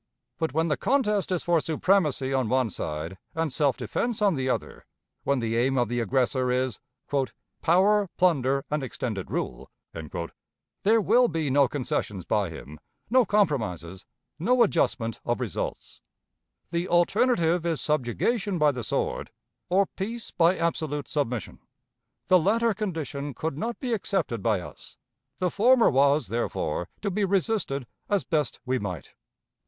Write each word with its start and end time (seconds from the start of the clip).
But 0.39 0.51
when 0.51 0.67
the 0.67 0.77
contest 0.77 1.31
is 1.31 1.43
for 1.43 1.59
supremacy 1.61 2.33
on 2.33 2.49
one 2.49 2.71
side 2.71 3.19
and 3.35 3.53
self 3.53 3.77
defense 3.77 4.19
on 4.19 4.33
the 4.33 4.49
other 4.49 4.87
when 5.25 5.37
the 5.37 5.55
aim 5.55 5.77
of 5.77 5.89
the 5.89 5.99
aggressor 5.99 6.49
is 6.49 6.79
"power, 7.61 8.09
plunder, 8.17 8.65
and 8.71 8.81
extended 8.81 9.29
rule" 9.29 9.69
there 10.81 10.99
will 11.01 11.27
be 11.27 11.51
no 11.51 11.67
concessions 11.67 12.25
by 12.25 12.49
him, 12.49 12.79
no 13.11 13.25
compromises, 13.25 14.07
no 14.39 14.63
adjustment 14.63 15.19
of 15.23 15.39
results. 15.39 16.01
The 16.71 16.87
alternative 16.87 17.63
is 17.63 17.79
subjugation 17.79 18.57
by 18.57 18.71
the 18.71 18.83
sword, 18.83 19.29
or 19.69 19.85
peace 19.85 20.31
by 20.31 20.57
absolute 20.57 21.07
submission. 21.09 21.59
The 22.27 22.39
latter 22.39 22.73
condition 22.73 23.35
could 23.35 23.55
not 23.55 23.79
be 23.79 23.93
accepted 23.93 24.41
by 24.41 24.61
us. 24.61 24.97
The 25.37 25.51
former 25.51 25.91
was, 25.91 26.29
therefore, 26.29 26.89
to 27.03 27.11
be 27.11 27.23
resisted 27.23 27.85
as 28.09 28.23
best 28.23 28.59
we 28.65 28.79
might. 28.79 29.13